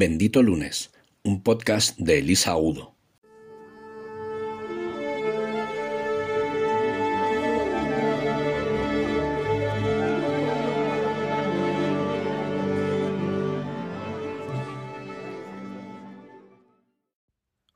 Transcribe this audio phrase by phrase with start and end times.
[0.00, 0.92] Bendito Lunes,
[1.24, 2.94] un podcast de Elisa Udo.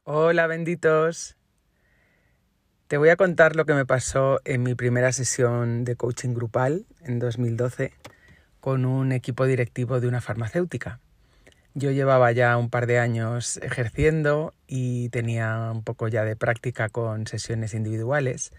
[0.05, 1.37] Hola benditos.
[2.87, 6.87] Te voy a contar lo que me pasó en mi primera sesión de coaching grupal
[7.01, 7.93] en 2012
[8.61, 11.02] con un equipo directivo de una farmacéutica.
[11.75, 16.91] Yo llevaba ya un par de años ejerciendo y tenía un poco ya de práctica
[16.91, 18.53] con sesiones individuales,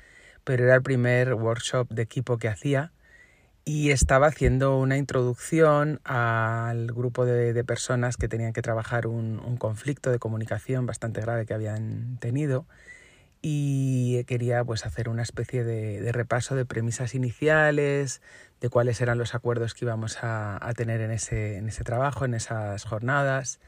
[0.43, 2.91] pero era el primer workshop de equipo que hacía
[3.65, 10.11] y estaba haciendo una introducción al grupo de, personas que tenían que trabajar un, conflicto
[10.11, 12.65] de comunicación bastante grave que habían tenido
[13.45, 18.21] y quería pues hacer una especie de, repaso de premisas iniciales,
[18.61, 22.35] de cuáles eran los acuerdos que íbamos a, tener en ese, en ese trabajo, en
[22.35, 23.59] esas jornadas.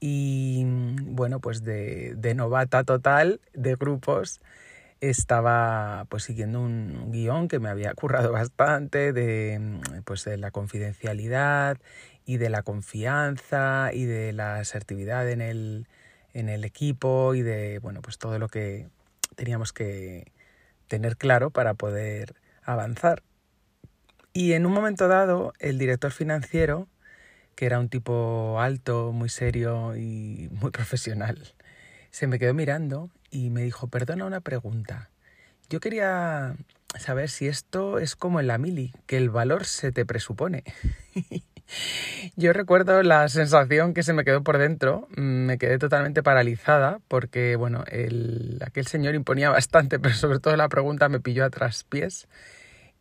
[0.00, 0.64] Y
[1.02, 4.40] bueno, pues de, novata total de grupos
[5.00, 11.78] estaba pues siguiendo un guion que me había currado bastante de pues de la confidencialidad
[12.26, 15.86] y de la confianza y de la asertividad en el,
[16.32, 18.86] en el equipo y de bueno pues todo lo que
[19.34, 20.32] teníamos que
[20.88, 23.22] tener claro para poder avanzar.
[24.32, 26.88] Y en un momento dado, el director financiero,
[27.54, 31.54] que era un tipo alto, muy serio y muy profesional,
[32.10, 35.10] se me quedó mirando y me dijo, perdona una pregunta.
[35.68, 36.56] Yo quería
[36.98, 40.64] saber si esto es como en la mili, que el valor se te presupone.
[42.36, 47.00] Yo recuerdo la sensación que se me quedó por dentro, mm, me quedé totalmente paralizada
[47.08, 51.50] porque, bueno, el, aquel señor imponía bastante, pero sobre todo la pregunta me pilló a
[51.50, 52.28] traspiés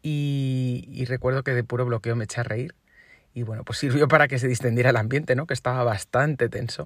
[0.01, 2.75] y, y recuerdo que de puro bloqueo me eché a reír
[3.33, 5.47] y, bueno, pues sirvió para que se distendiera el ambiente, ¿no?
[5.47, 6.85] Que estaba bastante tenso.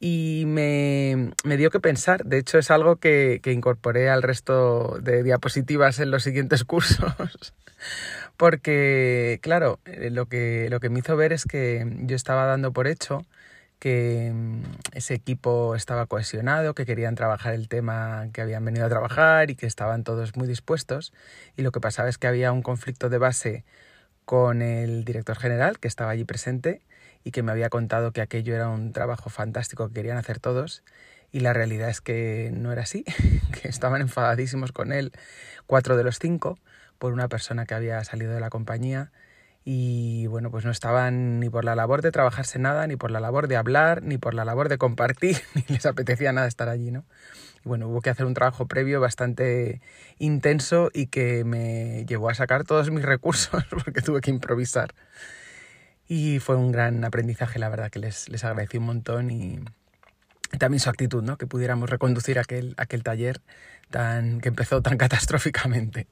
[0.00, 0.97] Y me,
[1.44, 5.98] me dio que pensar, de hecho es algo que, que incorporé al resto de diapositivas
[6.00, 7.54] en los siguientes cursos
[8.38, 12.72] porque, claro, eh, lo que, lo que me hizo ver es que yo estaba dando
[12.72, 13.26] por hecho
[13.80, 18.88] que mm, ese equipo estaba cohesionado, que querían trabajar el tema que habían venido a
[18.88, 21.12] trabajar y que estaban todos muy dispuestos.
[21.56, 23.64] Y lo que pasaba es que había un conflicto de base
[24.24, 26.82] con el director general que estaba allí presente
[27.28, 30.82] y que me había contado que aquello era un trabajo fantástico que querían hacer todos.
[31.30, 33.04] Y la realidad es que no era así,
[33.52, 35.12] que estaban enfadadísimos con él,
[35.66, 36.58] cuatro de los cinco,
[36.98, 39.12] por una persona que había salido de la compañía
[39.62, 43.20] y bueno, pues no estaban ni por la labor de trabajarse nada, ni por la
[43.20, 46.90] labor de hablar, ni por la labor de compartir, ni les apetecía nada estar allí,
[46.90, 47.04] ¿no?
[47.62, 49.82] Y bueno, hubo que hacer un trabajo previo bastante
[50.18, 54.94] intenso y que me llevó a sacar todos mis recursos porque tuve que improvisar.
[56.08, 59.60] Y fue un gran aprendizaje, la verdad, que les, les agradecí un montón y
[60.58, 61.36] también su actitud, ¿no?
[61.36, 63.40] Que pudiéramos reconducir aquel, aquel taller
[63.90, 66.06] tan, que empezó tan catastróficamente.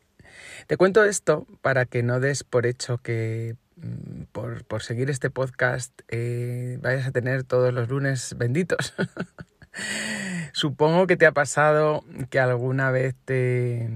[0.66, 5.98] Te cuento esto para que no des por hecho que mm, por, seguir este podcast
[6.08, 8.94] eh, vayas a tener todos los lunes benditos.
[10.52, 13.90] Supongo que te ha pasado que alguna vez te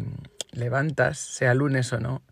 [0.52, 2.22] levantas, sea lunes o no,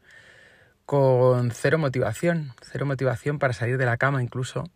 [0.89, 4.71] con cero motivación, cero motivación para salir de la cama incluso,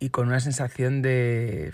[0.00, 1.72] y con una sensación de,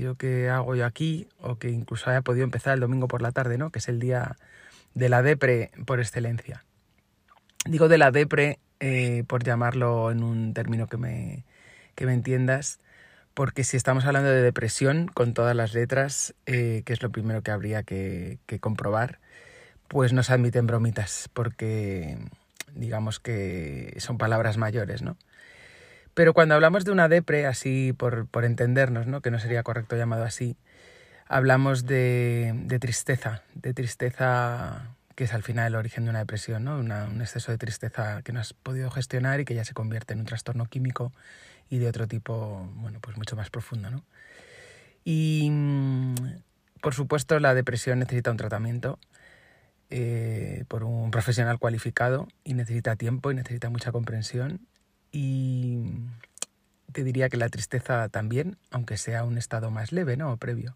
[0.00, 3.30] yo qué hago yo aquí, o que incluso haya podido empezar el domingo por la
[3.30, 3.70] tarde, ¿no?
[3.70, 4.38] Que es el día
[4.94, 6.64] de la depre por excelencia.
[7.66, 11.44] Digo de la depre eh, por llamarlo en un término que me,
[11.96, 12.80] que me entiendas,
[13.34, 17.42] porque si estamos hablando de depresión con todas las letras, eh, que es lo primero
[17.42, 19.20] que habría que, que comprobar,
[19.86, 22.16] pues no se admiten bromitas, porque
[22.78, 25.16] digamos que son palabras mayores, ¿no?
[26.14, 29.20] Pero cuando hablamos de una depre, así por, por entendernos, ¿no?
[29.20, 30.56] que no sería correcto llamado así,
[31.28, 36.64] hablamos de, de tristeza, de tristeza que es al final el origen de una depresión,
[36.64, 36.78] ¿no?
[36.78, 40.20] un exceso de tristeza que no has podido gestionar y que ya se convierte en
[40.20, 41.12] un trastorno químico
[41.70, 43.90] y de otro tipo, bueno, pues mucho más profundo.
[43.90, 44.04] ¿no?
[45.04, 46.14] Y mm,
[46.80, 48.98] por supuesto la depresión necesita un tratamiento
[49.90, 54.66] eh, por un profesional cualificado y necesita tiempo y necesita mucha comprensión
[55.10, 55.82] y
[56.92, 60.32] te diría que la tristeza también, aunque sea un estado más leve, ¿no?
[60.32, 60.74] O previo.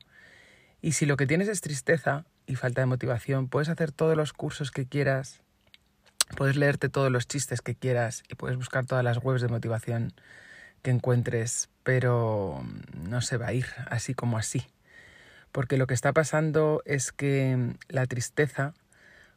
[0.80, 4.32] Y si lo que tienes es tristeza y falta de motivación, puedes hacer todos los
[4.32, 5.40] cursos que quieras,
[6.36, 10.12] puedes leerte todos los chistes que quieras y puedes buscar todas las webs de motivación
[10.82, 12.64] que encuentres, pero
[12.94, 14.66] no se va a ir así como así.
[15.52, 18.74] Porque lo que está pasando es que la tristeza,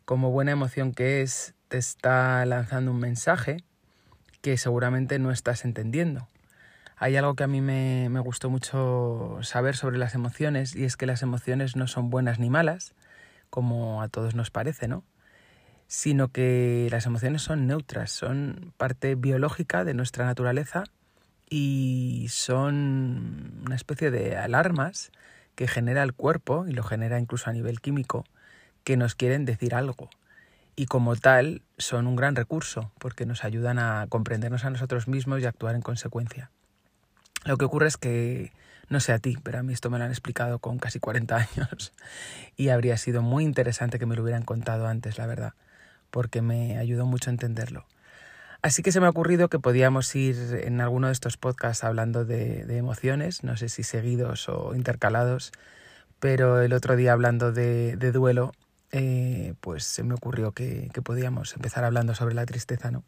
[0.05, 3.57] como buena emoción que es, te está lanzando un mensaje
[4.41, 6.27] que seguramente no estás entendiendo.
[6.97, 10.95] hay algo que a mí me, me gustó mucho saber sobre las emociones y es
[10.95, 12.93] que las emociones no son buenas ni malas,
[13.49, 15.03] como a todos nos parece, ¿no?
[15.87, 20.83] Sino que las emociones son neutras, son parte biológica de nuestra naturaleza
[21.49, 25.11] y son una especie de alarmas
[25.55, 28.25] que genera el cuerpo y lo genera incluso a nivel químico
[28.85, 30.09] que nos quieren decir algo
[30.75, 35.41] y como tal son un gran recurso porque nos ayudan a comprendernos a nosotros mismos
[35.41, 36.51] y actuar en consecuencia.
[37.45, 38.51] Lo que ocurre es que,
[38.89, 41.35] no sé a ti, pero a mí esto me lo han explicado con casi 40
[41.57, 41.93] años
[42.55, 45.53] y habría sido muy interesante que me lo hubieran contado antes, la verdad,
[46.11, 47.85] porque me ayudó mucho a entenderlo.
[48.61, 52.25] Así que se me ha ocurrido que podíamos ir en alguno de estos podcasts hablando
[52.25, 55.51] de, emociones, no sé si seguidos o intercalados,
[56.19, 58.53] pero el otro día hablando de duelo
[58.91, 63.03] eh, pues se me ocurrió que, podíamos empezar hablando sobre la tristeza, ¿no?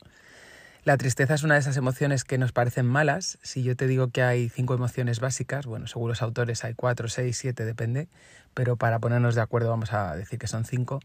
[0.84, 3.40] La tristeza es una de esas emociones que nos parecen malas.
[3.42, 7.10] Si yo te digo que hay cinco emociones básicas, bueno, según los autores hay cuatro,
[7.10, 8.08] seis, siete, depende,
[8.54, 11.02] pero para ponernos de acuerdo vamos a decir que son cinco,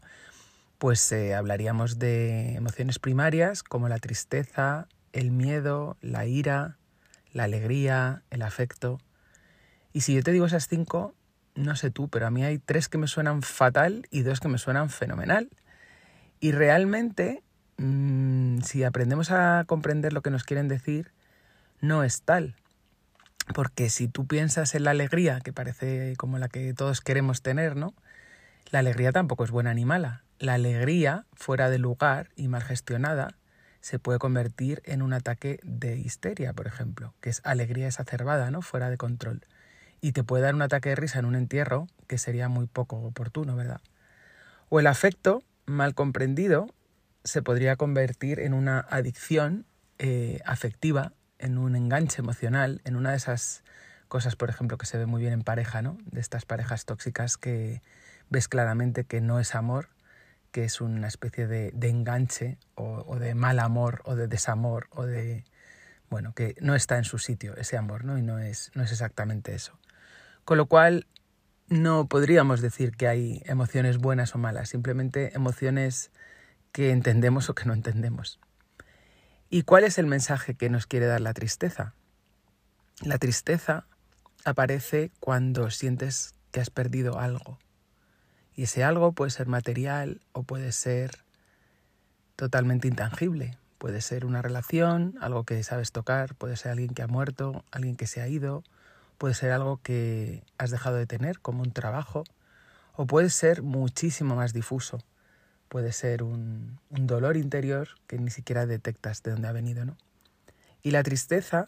[0.77, 6.77] pues eh, hablaríamos de emociones primarias como la tristeza, el miedo, la ira,
[7.33, 8.99] la alegría, el afecto.
[9.91, 11.13] Y si yo te digo esas cinco,
[11.55, 14.47] no sé tú, pero a mí hay tres que me suenan fatal y dos que
[14.47, 15.49] me suenan fenomenal.
[16.39, 17.43] Y realmente,
[17.77, 21.11] mm, si aprendemos a comprender lo que nos quieren decir,
[21.79, 22.55] no es tal.
[23.53, 27.75] Porque si tú piensas en la alegría, que parece como la que todos queremos tener,
[27.75, 27.93] ¿no?
[28.71, 30.23] La alegría tampoco es buena ni mala.
[30.39, 33.35] La alegría, fuera de lugar y mal gestionada,
[33.81, 38.61] se puede convertir en un ataque de histeria, por ejemplo, que es alegría exacerbada, ¿no?
[38.61, 39.45] Fuera de control
[40.03, 42.97] y te puede dar un ataque de risa en un entierro que sería muy poco
[42.97, 43.79] oportuno, ¿verdad?
[44.67, 46.67] O el afecto, mal comprendido,
[47.23, 49.65] se podría convertir en una adicción
[49.99, 53.63] eh, afectiva, en un enganche emocional, en una de esas
[54.09, 55.97] cosas, por ejemplo, que se ve muy bien en pareja, ¿no?
[56.11, 57.81] De estas parejas tóxicas que
[58.29, 59.87] ves claramente que no es amor,
[60.51, 65.05] que es una especie de, enganche o, o, de mal amor o de desamor o
[65.05, 65.45] de,
[66.09, 68.17] bueno, que no está en su sitio ese amor, ¿no?
[68.17, 69.79] Y no es, no es exactamente eso.
[70.45, 71.07] Con lo cual,
[71.69, 76.11] no podríamos decir que hay emociones buenas o malas, simplemente emociones
[76.71, 78.39] que entendemos o que no entendemos.
[79.49, 81.93] ¿Y cuál es el mensaje que nos quiere dar la tristeza?
[83.01, 83.85] La tristeza
[84.45, 87.59] aparece cuando sientes que has perdido algo.
[88.55, 91.23] Y ese algo puede ser material o puede ser
[92.35, 93.57] totalmente intangible.
[93.77, 97.95] Puede ser una relación, algo que sabes tocar, puede ser alguien que ha muerto, alguien
[97.95, 98.63] que se ha ido,
[99.17, 102.23] puede ser algo que has dejado de tener, como un trabajo,
[102.95, 104.99] o puede ser muchísimo más difuso.
[105.67, 109.97] Puede ser un, dolor interior que ni siquiera detectas de dónde ha venido, ¿no?
[110.83, 111.67] Y la tristeza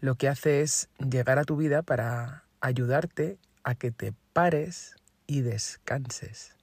[0.00, 4.96] lo que hace es llegar a tu vida para ayudarte a que te pares
[5.26, 6.56] y descanses.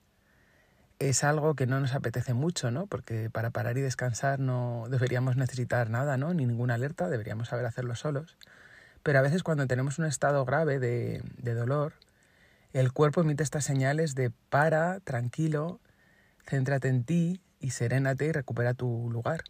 [1.00, 2.86] Es algo que no nos apetece mucho, ¿no?
[2.86, 6.34] Porque para parar y descansar no deberíamos necesitar nada, ¿no?
[6.34, 8.38] Ni ninguna alerta, deberíamos saber hacerlo solos.
[9.04, 11.22] Pero a veces cuando tenemos un estado grave de,
[11.54, 11.94] dolor,
[12.74, 15.80] el cuerpo emite estas señales de para, tranquilo,
[16.48, 19.42] céntrate en ti y serénate y recupera tu lugar.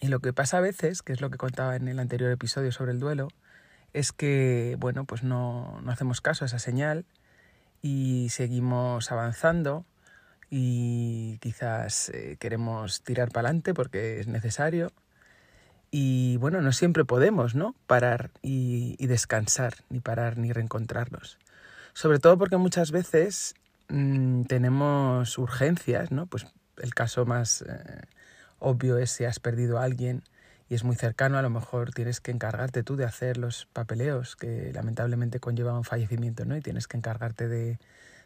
[0.00, 2.72] Y lo que pasa a veces, que es lo que contaba en el anterior episodio
[2.72, 3.28] sobre el duelo,
[3.92, 7.06] es que, bueno, pues no, no hacemos caso a esa señal
[7.80, 9.86] y seguimos avanzando
[10.50, 14.92] y quizás eh, queremos tirar para adelante porque es necesario
[15.98, 17.74] y bueno, no siempre podemos, ¿no?
[17.86, 21.38] Parar y, descansar, ni parar ni reencontrarnos.
[21.94, 23.54] Sobre todo porque muchas veces
[23.88, 26.26] mm, tenemos urgencias, ¿no?
[26.26, 26.48] Pues
[26.82, 28.02] el caso más eh,
[28.58, 30.22] obvio es si has perdido a alguien
[30.68, 34.36] y es muy cercano, a lo mejor tienes que encargarte tú de hacer los papeleos
[34.36, 36.58] que lamentablemente conllevan un fallecimiento, ¿no?
[36.58, 37.78] Y tienes que encargarte de,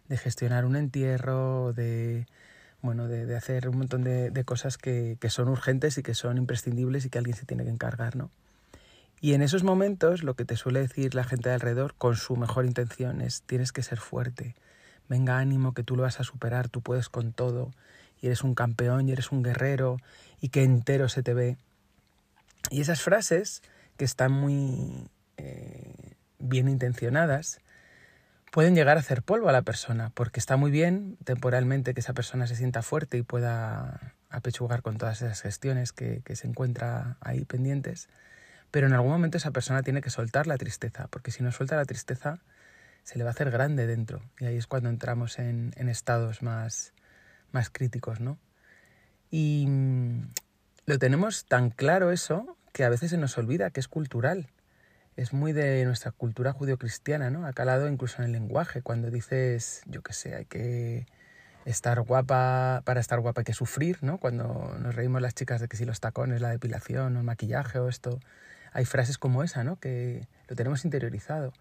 [0.09, 2.27] de gestionar un entierro, de
[2.83, 7.11] bueno, de, hacer un montón de, cosas que, son urgentes y que son imprescindibles y
[7.11, 8.31] que alguien se tiene que encargar, ¿no?
[9.21, 12.37] Y en esos momentos lo que te suele decir la gente de alrededor con su
[12.37, 14.55] mejor intención es tienes que ser fuerte,
[15.11, 17.71] venga ánimo que tú lo vas a superar, tú puedes con todo
[18.23, 19.99] y eres un campeón y eres un guerrero
[20.41, 21.59] y que entero se te ve.
[22.71, 23.63] Y esas frases
[23.99, 27.61] que están muy eh, bien intencionadas,
[28.51, 32.13] pueden llegar a hacer polvo a la persona, porque está muy bien temporalmente que esa
[32.13, 37.45] persona se sienta fuerte y pueda apechugar con todas esas gestiones que, se encuentra ahí
[37.45, 38.09] pendientes,
[38.71, 41.77] pero en algún momento esa persona tiene que soltar la tristeza, porque si no suelta
[41.77, 42.41] la tristeza
[43.03, 46.43] se le va a hacer grande dentro, y ahí es cuando entramos en, en estados
[46.43, 46.93] más,
[47.51, 48.39] más críticos, ¿no?
[49.31, 50.33] Y mm,
[50.87, 54.49] lo tenemos tan claro eso que a veces se nos olvida que es cultural
[55.21, 57.47] es muy de nuestra cultura judio-cristiana, ¿no?
[57.47, 61.05] Ha calado incluso en el lenguaje, cuando dices, yo qué sé, hay que
[61.67, 64.17] estar guapa, para estar guapa hay que sufrir, ¿no?
[64.17, 67.79] Cuando nos reímos las chicas de que si los tacones, la depilación, o el maquillaje
[67.79, 68.19] o esto,
[68.73, 69.77] hay frases como esa, ¿no?
[69.77, 71.53] Que lo tenemos interiorizado.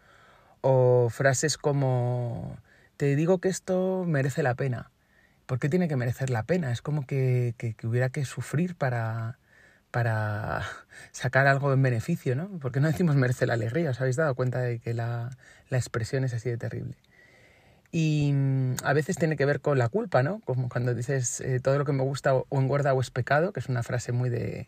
[0.62, 2.58] O frases como,
[2.96, 4.90] te digo que esto merece la pena.
[5.48, 6.72] ¿Por qué tiene que merecer la pena?
[6.72, 9.39] Es como que, que, que hubiera que sufrir para,
[9.92, 10.64] para
[11.12, 12.60] sacar algo en beneficio, ¿no?
[12.60, 15.30] Porque no decimos merece la alegría, os habéis dado cuenta de que la,
[15.70, 16.96] la expresión es así de terrible.
[17.92, 20.42] Y mm, a veces tiene que ver con la culpa, ¿no?
[20.46, 23.60] Como cuando dices eh, todo lo que me gusta o engorda o es pecado, que
[23.60, 24.68] es una frase muy de,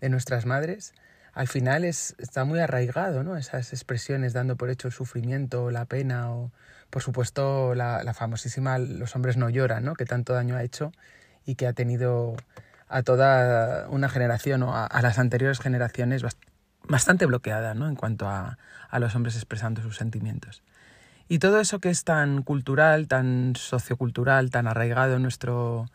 [0.00, 0.92] de nuestras madres.
[1.32, 3.36] Al final es, está muy arraigado, ¿no?
[3.36, 6.50] Esas expresiones dando por hecho el sufrimiento, la pena o,
[6.90, 9.94] por supuesto, la, la famosísima Los hombres no lloran, ¿no?
[9.94, 10.92] Que tanto daño ha hecho
[11.46, 12.36] y que ha tenido
[12.88, 16.24] a toda una generación o a, las anteriores generaciones
[16.84, 17.88] bastante bloqueada, ¿no?
[17.88, 20.62] En cuanto a, a los hombres expresando sus sentimientos.
[21.28, 25.86] Y todo eso que es tan cultural, tan sociocultural, tan arraigado en nuestro,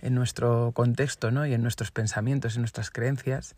[0.00, 1.46] en nuestro contexto ¿no?
[1.46, 3.54] y en nuestros pensamientos, en nuestras creencias,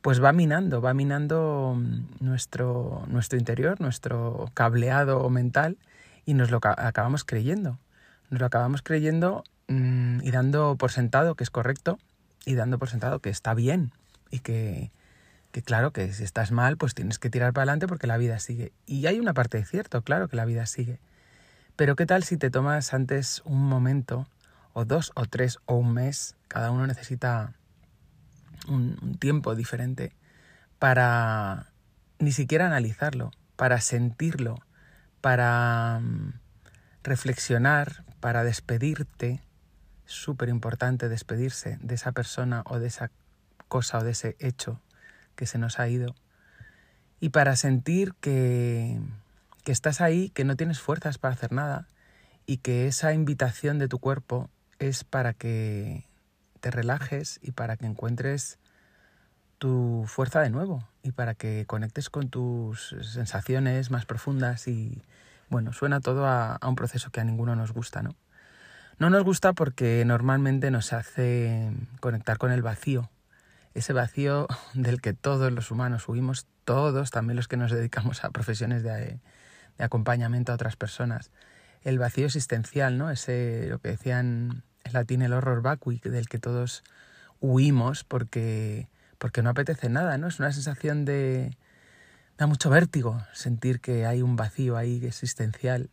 [0.00, 5.76] pues va minando, va minando mm, nuestro, nuestro interior, nuestro cableado mental
[6.24, 7.78] y nos lo acabamos creyendo.
[8.30, 11.98] Nos lo acabamos creyendo mmm, y dando por sentado que es correcto
[12.44, 13.92] y dando por sentado que está bien
[14.30, 14.90] y que,
[15.52, 18.38] que claro, que si estás mal, pues tienes que tirar para adelante porque la vida
[18.38, 18.72] sigue.
[18.86, 20.98] Y hay una parte de cierto, claro que la vida sigue.
[21.76, 24.28] Pero ¿qué tal si te tomas antes un momento,
[24.72, 26.36] o dos, o tres, o un mes?
[26.48, 27.54] Cada uno necesita
[28.68, 30.12] un, tiempo diferente
[30.78, 31.72] para
[32.18, 34.60] ni siquiera analizarlo, para sentirlo,
[35.20, 36.32] para um,
[37.02, 39.40] reflexionar, para despedirte.
[40.04, 43.10] Súper importante despedirse de esa persona o de esa
[43.68, 44.80] cosa o de ese hecho
[45.36, 46.14] que se nos ha ido
[47.22, 48.98] y para sentir que,
[49.62, 51.86] que estás ahí, que no tienes fuerzas para hacer nada
[52.46, 56.04] y que esa invitación de tu cuerpo es para que
[56.60, 58.58] te relajes y para que encuentres
[59.58, 65.00] tu fuerza de nuevo y para que conectes con tus sensaciones más profundas y
[65.48, 68.16] bueno, suena todo a, a, un proceso que a ninguno nos gusta, ¿no?
[68.98, 73.10] No nos gusta porque normalmente nos hace conectar con el vacío,
[73.74, 78.30] ese vacío del que todos los humanos huimos, todos, también los que nos dedicamos a
[78.30, 79.18] profesiones de,
[79.78, 81.30] acompañamiento a otras personas.
[81.82, 83.10] El vacío existencial, ¿no?
[83.10, 86.84] Ese, lo que decían en latín, el horror vacui, del que todos
[87.40, 90.28] huimos porque, porque no apetece nada, ¿no?
[90.28, 91.56] Es una sensación de...
[92.38, 95.90] da mucho vértigo sentir que hay un vacío ahí existencial.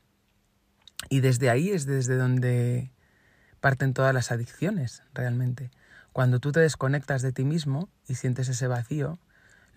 [1.10, 2.92] Y desde ahí es desde donde
[3.60, 5.72] parten todas las adicciones, realmente.
[6.14, 9.20] Cuando tú te desconectas de ti mismo y sientes ese vacío,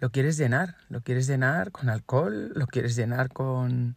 [0.00, 3.96] lo quieres llenar, lo quieres llenar con alcohol, lo quieres llenar con,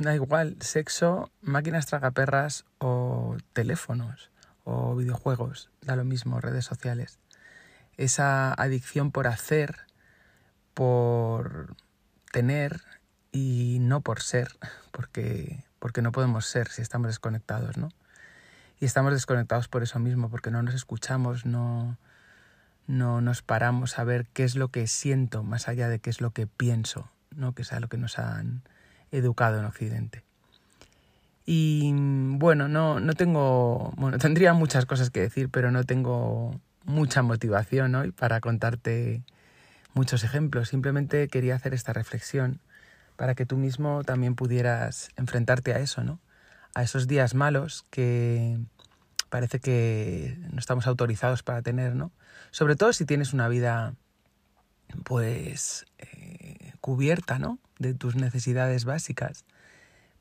[0.00, 4.30] da igual, sexo, máquinas tragaperras o teléfonos
[4.64, 7.18] o videojuegos, da lo mismo, redes sociales.
[7.96, 9.76] Esa adicción por hacer,
[10.74, 11.74] por
[12.30, 12.80] tener
[13.32, 14.52] y no por ser,
[14.90, 17.88] porque, porque no podemos ser si estamos desconectados, ¿no?
[18.78, 21.98] y estamos desconectados por eso mismo, porque no nos escuchamos, no,
[22.86, 26.20] no nos paramos a ver qué es lo que siento más allá de qué es
[26.20, 27.52] lo que pienso, ¿no?
[27.52, 28.62] que es a lo que nos han
[29.10, 30.22] educado en Occidente.
[31.46, 37.22] Y bueno, no, no tengo, bueno, tendría muchas cosas que decir, pero no tengo mucha
[37.22, 39.24] motivación hoy para contarte
[39.94, 40.68] muchos ejemplos.
[40.68, 42.60] Simplemente quería hacer esta reflexión
[43.16, 46.20] para que tú mismo también pudieras enfrentarte a eso, ¿no?
[46.74, 48.58] A esos días malos que,
[49.32, 52.12] parece que no estamos autorizados para tener, ¿no?
[52.50, 53.94] Sobre todo si tienes una vida,
[55.04, 57.58] pues, eh, cubierta, ¿no?
[57.78, 59.46] De tus necesidades básicas.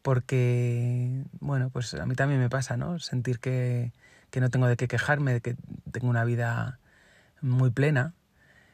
[0.01, 2.99] Porque, bueno, pues a mí también me pasa, ¿no?
[2.99, 3.91] Sentir que,
[4.29, 5.57] que no tengo de qué quejarme, de que
[5.91, 6.79] tengo una vida
[7.41, 8.13] muy plena.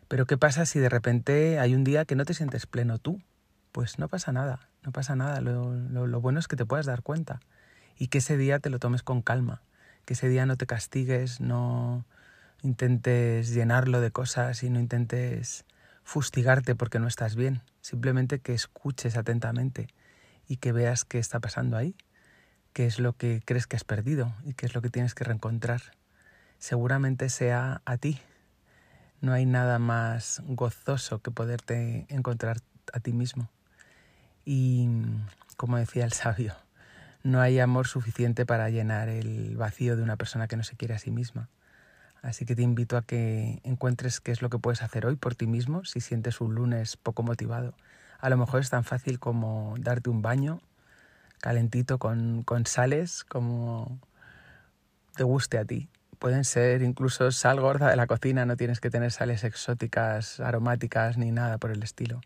[0.07, 3.19] Pero ¿qué pasa si de repente hay un día que no te sientes pleno tú?
[3.77, 5.39] Pues no pasa nada, no pasa nada.
[5.39, 7.41] Lo, lo, bueno es que te puedas dar cuenta
[7.95, 9.61] y que ese día te lo tomes con calma
[10.03, 12.03] que ese día no te castigues, no
[12.63, 15.63] intentes llenarlo de cosas y no intentes
[16.03, 17.61] fustigarte porque no estás bien.
[17.81, 19.89] Simplemente que escuches atentamente
[20.47, 21.95] y que veas qué está pasando ahí,
[22.73, 25.23] qué es lo que crees que has perdido y qué es lo que tienes que
[25.23, 25.81] reencontrar.
[26.57, 28.19] Seguramente sea a ti.
[29.21, 32.57] No hay nada más gozoso que poderte encontrar
[32.91, 33.51] a ti mismo.
[34.49, 34.87] Y
[35.57, 36.53] como decía el sabio,
[37.21, 40.93] no hay amor suficiente para llenar el vacío de una persona que no se quiere
[40.93, 41.49] a sí misma.
[42.21, 45.35] Así que te invito a que encuentres qué es lo que puedes hacer hoy por
[45.35, 47.73] ti mismo si sientes un lunes poco motivado.
[48.19, 50.61] A lo mejor es tan fácil como darte un baño
[51.41, 53.99] calentito con, con sales, como
[55.17, 55.89] te guste a ti.
[56.19, 61.17] Pueden ser incluso sal gorda de la cocina, no tienes que tener sales exóticas, aromáticas
[61.17, 62.21] ni nada por el estilo.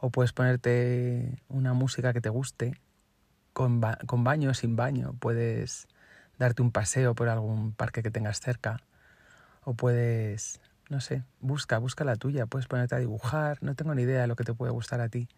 [0.00, 2.74] O puedes ponerte una música que te guste,
[3.52, 5.14] con, con baño o sin baño.
[5.20, 5.88] Puedes
[6.38, 8.80] darte un paseo por algún parque que tengas cerca.
[9.62, 12.46] O puedes, no sé, busca, busca la tuya.
[12.46, 15.08] Puedes ponerte a dibujar, no tengo ni idea de lo que te puede gustar a
[15.08, 15.28] ti.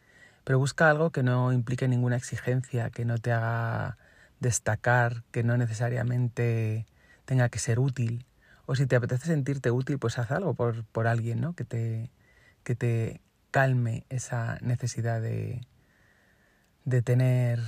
[0.45, 3.99] Pero busca algo que no implique ninguna exigencia, que no te haga
[4.41, 6.87] destacar, que no necesariamente
[7.25, 8.27] tenga que ser útil.
[8.67, 11.55] O si te apetece sentirte útil, pues haz algo por, por alguien, ¿no?
[11.55, 12.11] Que te,
[12.65, 13.21] que te
[13.53, 15.61] calme esa necesidad de,
[16.85, 17.61] de tener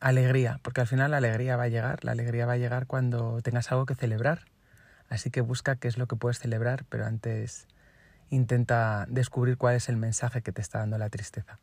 [0.00, 3.42] alegría, porque al final la alegría va a llegar, la alegría va a llegar cuando
[3.42, 4.46] tengas algo que celebrar.
[5.10, 7.66] Así que busca qué es lo que puedes celebrar, pero antes
[8.30, 11.58] intenta descubrir cuál es el mensaje que te está dando la tristeza,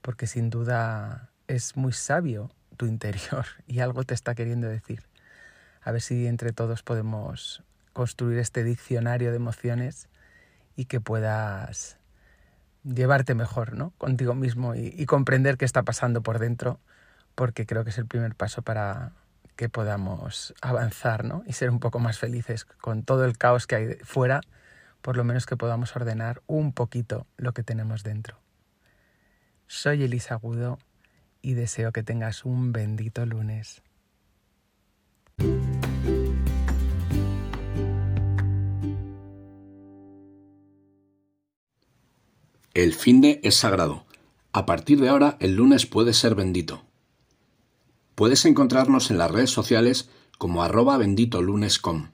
[0.00, 5.02] porque sin duda es muy sabio tu interior y algo te está queriendo decir.
[5.82, 10.08] A ver si entre todos podemos construir este diccionario de emociones
[10.76, 11.98] y que puedas
[12.84, 13.92] llevarte mejor ¿no?
[13.98, 16.80] contigo mismo y, comprender qué está pasando por dentro,
[17.34, 19.12] porque creo que es el primer paso para
[19.56, 21.42] que podamos avanzar ¿no?
[21.46, 24.40] y ser un poco más felices con todo el caos que hay fuera,
[25.00, 28.38] por lo menos que podamos ordenar un poquito lo que tenemos dentro.
[29.66, 30.78] Soy Elisa Agudo
[31.40, 33.82] y deseo que tengas un bendito lunes.
[42.74, 44.06] El finde es sagrado.
[44.52, 46.84] A partir de ahora, el lunes puede ser bendito.
[48.14, 52.12] Puedes encontrarnos en las redes sociales como arroba benditolunes.com.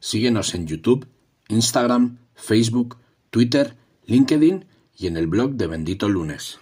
[0.00, 1.06] Síguenos en YouTube,
[1.48, 2.96] Instagram, Facebook,
[3.30, 4.64] Twitter, LinkedIn
[4.96, 6.58] y en el blog de Bendito Lunes.